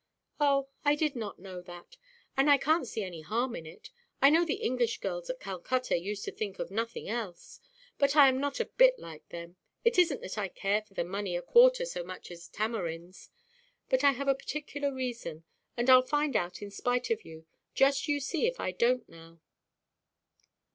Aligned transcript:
"Oh, 0.39 0.67
I 0.83 0.95
did 0.95 1.15
not 1.15 1.37
know 1.37 1.61
that, 1.61 1.95
and 2.35 2.49
I 2.49 2.57
canʼt 2.57 2.87
see 2.87 3.03
any 3.03 3.21
harm 3.21 3.55
in 3.55 3.67
it. 3.67 3.91
I 4.19 4.31
know 4.31 4.43
the 4.43 4.55
English 4.55 4.97
girls 4.97 5.29
at 5.29 5.39
Calcutta 5.39 5.95
used 5.95 6.25
to 6.25 6.31
think 6.31 6.57
of 6.57 6.71
nothing 6.71 7.07
else. 7.07 7.59
But 7.99 8.15
I 8.15 8.27
am 8.27 8.39
not 8.39 8.59
a 8.59 8.65
bit 8.65 8.97
like 8.97 9.29
them; 9.29 9.57
it 9.85 9.93
isnʼt 9.97 10.21
that 10.21 10.37
I 10.39 10.47
care 10.47 10.81
for 10.81 10.95
the 10.95 11.03
money 11.03 11.35
a 11.37 11.43
quarter 11.43 11.85
so 11.85 12.03
much 12.03 12.31
as 12.31 12.47
tamarinds; 12.47 13.29
but 13.89 14.03
I 14.03 14.13
have 14.13 14.27
a 14.27 14.33
particular 14.33 14.91
reason; 14.91 15.43
and 15.77 15.87
Iʼll 15.87 16.09
find 16.09 16.35
out 16.35 16.63
in 16.63 16.71
spite 16.71 17.11
of 17.11 17.23
you. 17.23 17.45
Just 17.75 18.07
you 18.07 18.19
see 18.19 18.47
if 18.47 18.59
I 18.59 18.73
donʼt, 18.73 19.07
now." 19.07 19.39